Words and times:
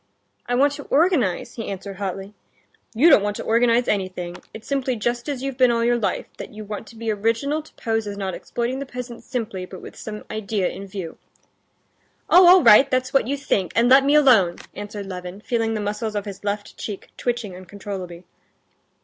I 0.47 0.55
want 0.55 0.73
to 0.73 0.83
organize...." 0.85 1.57
he 1.57 1.67
answered 1.67 1.97
hotly. 1.97 2.33
"You 2.95 3.07
don't 3.11 3.21
want 3.21 3.35
to 3.35 3.43
organize 3.43 3.87
anything; 3.87 4.37
it's 4.51 4.67
simply 4.67 4.95
just 4.95 5.29
as 5.29 5.43
you've 5.43 5.59
been 5.59 5.69
all 5.69 5.83
your 5.83 5.99
life, 5.99 6.25
that 6.39 6.51
you 6.51 6.65
want 6.65 6.87
to 6.87 6.95
be 6.95 7.11
original 7.11 7.61
to 7.61 7.71
pose 7.75 8.07
as 8.07 8.17
not 8.17 8.33
exploiting 8.33 8.79
the 8.79 8.87
peasants 8.87 9.27
simply, 9.27 9.67
but 9.67 9.79
with 9.79 9.95
some 9.95 10.23
idea 10.31 10.67
in 10.69 10.87
view." 10.87 11.19
"Oh, 12.31 12.47
all 12.47 12.63
right, 12.63 12.89
that's 12.89 13.13
what 13.13 13.27
you 13.27 13.37
think—and 13.37 13.89
let 13.89 14.03
me 14.03 14.15
alone!" 14.15 14.55
answered 14.73 15.05
Levin, 15.05 15.41
feeling 15.41 15.75
the 15.75 15.79
muscles 15.81 16.15
of 16.15 16.25
his 16.25 16.43
left 16.43 16.77
cheek 16.77 17.09
twitching 17.15 17.55
uncontrollably. 17.55 18.23